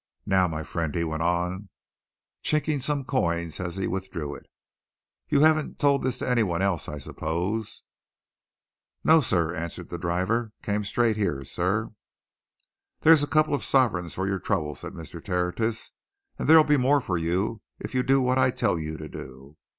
"Now, 0.25 0.47
my 0.47 0.63
friend," 0.63 0.95
he 0.95 1.03
went 1.03 1.21
on, 1.21 1.69
chinking 2.41 2.79
some 2.81 3.05
coins 3.05 3.59
as 3.59 3.75
he 3.77 3.85
withdrew 3.85 4.33
it, 4.33 4.47
"you 5.29 5.41
haven't 5.41 5.77
told 5.77 6.01
this 6.01 6.17
to 6.17 6.27
any 6.27 6.41
one 6.41 6.63
else, 6.63 6.89
I 6.89 6.97
suppose?" 6.97 7.83
"No, 9.03 9.21
sir," 9.21 9.53
answered 9.53 9.89
the 9.89 9.99
driver. 9.99 10.53
"Came 10.63 10.83
straight 10.85 11.17
here, 11.17 11.43
sir." 11.43 11.91
"There's 13.01 13.21
a 13.21 13.27
couple 13.27 13.53
of 13.53 13.63
sovereigns 13.63 14.15
for 14.15 14.25
your 14.25 14.39
trouble," 14.39 14.73
said 14.73 14.93
Mr. 14.93 15.23
Tertius, 15.23 15.91
"and 16.39 16.47
there'll 16.49 16.63
be 16.63 16.77
more 16.77 16.99
for 16.99 17.19
you 17.19 17.61
if 17.79 17.93
you 17.93 18.01
do 18.01 18.19
what 18.21 18.39
I 18.39 18.49
tell 18.49 18.79
you 18.79 18.97
to 18.97 19.07
do. 19.07 19.55